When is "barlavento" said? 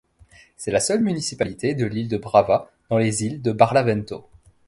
3.51-4.25